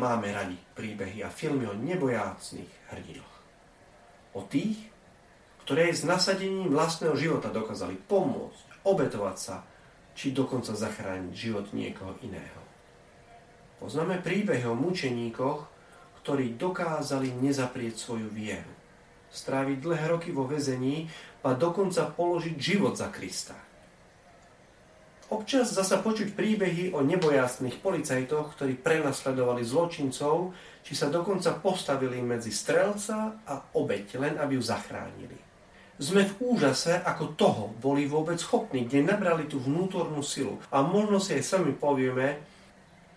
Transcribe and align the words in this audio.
máme 0.00 0.32
radi 0.32 0.56
príbehy 0.56 1.20
a 1.20 1.28
filmy 1.28 1.68
o 1.68 1.76
nebojácných 1.76 2.88
hrdinoch. 2.88 3.34
O 4.32 4.48
tých, 4.48 4.80
ktoré 5.68 5.92
s 5.92 6.08
nasadením 6.08 6.72
vlastného 6.72 7.12
života 7.20 7.52
dokázali 7.52 8.00
pomôcť, 8.08 8.88
obetovať 8.88 9.36
sa, 9.36 9.56
či 10.16 10.32
dokonca 10.32 10.72
zachrániť 10.72 11.32
život 11.36 11.66
niekoho 11.76 12.16
iného. 12.24 12.60
Poznáme 13.80 14.20
príbehy 14.20 14.64
o 14.68 14.76
mučeníkoch, 14.76 15.68
ktorí 16.20 16.56
dokázali 16.56 17.32
nezaprieť 17.32 17.96
svoju 17.96 18.28
vieru, 18.28 18.72
stráviť 19.32 19.76
dlhé 19.80 20.04
roky 20.08 20.28
vo 20.32 20.44
väzení 20.44 21.08
a 21.44 21.56
dokonca 21.56 22.12
položiť 22.12 22.56
život 22.60 22.96
za 22.96 23.08
Krista. 23.08 23.56
Občas 25.30 25.70
zasa 25.70 26.02
počuť 26.02 26.34
príbehy 26.34 26.90
o 26.90 27.06
nebojastných 27.06 27.78
policajtoch, 27.78 28.58
ktorí 28.58 28.74
prenasledovali 28.82 29.62
zločincov, 29.62 30.50
či 30.82 30.98
sa 30.98 31.06
dokonca 31.06 31.54
postavili 31.54 32.18
medzi 32.18 32.50
strelca 32.50 33.38
a 33.46 33.54
obeď, 33.78 34.18
len 34.18 34.34
aby 34.42 34.58
ju 34.58 34.62
zachránili. 34.66 35.38
Sme 36.02 36.26
v 36.26 36.34
úžase, 36.58 36.98
ako 36.98 37.38
toho 37.38 37.64
boli 37.78 38.10
vôbec 38.10 38.42
schopní, 38.42 38.90
kde 38.90 39.06
nabrali 39.06 39.46
tú 39.46 39.62
vnútornú 39.62 40.18
silu. 40.26 40.58
A 40.74 40.82
možno 40.82 41.22
si 41.22 41.38
aj 41.38 41.46
sami 41.46 41.78
povieme, 41.78 42.42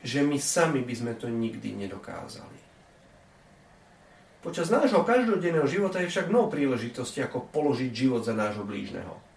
že 0.00 0.24
my 0.24 0.40
sami 0.40 0.80
by 0.80 0.94
sme 0.96 1.12
to 1.12 1.28
nikdy 1.28 1.76
nedokázali. 1.76 2.56
Počas 4.40 4.72
nášho 4.72 5.04
každodenného 5.04 5.66
života 5.68 6.00
je 6.00 6.08
však 6.08 6.30
mnoho 6.30 6.48
príležitosti, 6.48 7.20
ako 7.20 7.50
položiť 7.52 7.90
život 7.92 8.24
za 8.24 8.32
nášho 8.32 8.64
blížneho. 8.64 9.27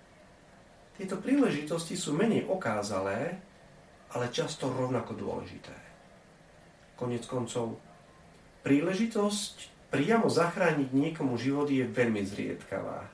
Tieto 1.01 1.17
príležitosti 1.17 1.97
sú 1.97 2.13
menej 2.13 2.45
okázalé, 2.45 3.33
ale 4.13 4.29
často 4.29 4.69
rovnako 4.69 5.17
dôležité. 5.17 5.73
Konec 6.93 7.25
koncov, 7.25 7.81
príležitosť 8.61 9.89
priamo 9.89 10.29
zachrániť 10.29 10.93
niekomu 10.93 11.41
život 11.41 11.73
je 11.73 11.89
veľmi 11.89 12.21
zriedkavá. 12.21 13.09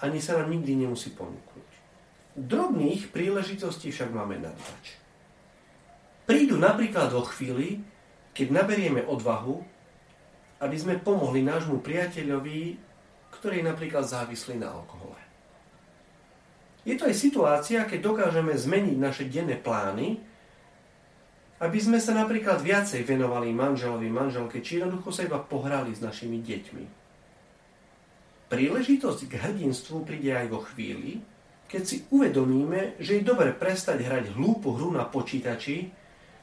Ani 0.00 0.24
sa 0.24 0.40
nám 0.40 0.48
nikdy 0.48 0.88
nemusí 0.88 1.12
ponúknuť. 1.12 1.68
Drobných 2.32 3.12
príležitostí 3.12 3.92
však 3.92 4.08
máme 4.08 4.40
nadbač. 4.40 4.96
Prídu 6.24 6.56
napríklad 6.56 7.12
vo 7.12 7.28
chvíli, 7.28 7.84
keď 8.32 8.56
naberieme 8.56 9.04
odvahu, 9.04 9.60
aby 10.64 10.76
sme 10.80 10.96
pomohli 10.96 11.44
nášmu 11.44 11.84
priateľovi, 11.84 12.80
ktorý 13.36 13.60
je 13.60 13.68
napríklad 13.68 14.08
závislý 14.08 14.64
na 14.64 14.72
alkohole. 14.72 15.27
Je 16.88 16.96
to 16.96 17.04
aj 17.04 17.20
situácia, 17.20 17.84
keď 17.84 18.00
dokážeme 18.00 18.56
zmeniť 18.56 18.96
naše 18.96 19.28
denné 19.28 19.60
plány, 19.60 20.16
aby 21.60 21.78
sme 21.82 22.00
sa 22.00 22.16
napríklad 22.16 22.64
viacej 22.64 23.04
venovali 23.04 23.52
manželovi, 23.52 24.08
manželke, 24.08 24.64
či 24.64 24.80
jednoducho 24.80 25.12
sa 25.12 25.28
iba 25.28 25.36
pohrali 25.36 25.92
s 25.92 26.00
našimi 26.00 26.40
deťmi. 26.40 26.84
Príležitosť 28.48 29.20
k 29.28 29.34
hrdinstvu 29.36 30.08
príde 30.08 30.32
aj 30.32 30.48
vo 30.48 30.64
chvíli, 30.64 31.20
keď 31.68 31.82
si 31.84 32.08
uvedomíme, 32.08 32.96
že 32.96 33.20
je 33.20 33.28
dobre 33.28 33.52
prestať 33.52 34.08
hrať 34.08 34.32
hlúpu 34.32 34.72
hru 34.72 34.88
na 34.88 35.04
počítači 35.04 35.92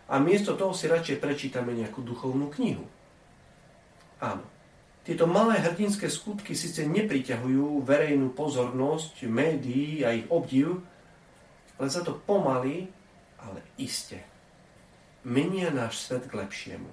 a 0.05 0.21
miesto 0.21 0.53
toho 0.53 0.77
si 0.77 0.85
radšej 0.85 1.17
prečítame 1.17 1.73
nejakú 1.73 2.05
duchovnú 2.05 2.53
knihu. 2.53 2.85
Áno, 4.21 4.45
tieto 5.05 5.29
malé 5.29 5.61
hrdinské 5.61 6.09
skutky 6.09 6.57
síce 6.57 6.81
nepriťahujú 6.81 7.85
verejnú 7.85 8.33
pozornosť, 8.33 9.29
médií 9.29 10.01
a 10.01 10.17
ich 10.17 10.25
obdiv, 10.33 10.81
ale 11.77 11.87
za 11.93 12.01
to 12.01 12.17
pomaly, 12.25 12.89
ale 13.37 13.61
iste, 13.77 14.17
menia 15.21 15.69
náš 15.69 16.09
svet 16.09 16.25
k 16.25 16.33
lepšiemu. 16.41 16.89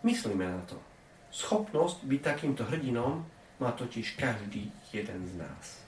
Myslíme 0.00 0.48
na 0.48 0.64
to. 0.64 0.80
Schopnosť 1.28 2.08
byť 2.08 2.20
takýmto 2.24 2.64
hrdinom 2.64 3.20
má 3.60 3.70
totiž 3.76 4.16
každý 4.16 4.72
jeden 4.96 5.20
z 5.28 5.32
nás. 5.44 5.84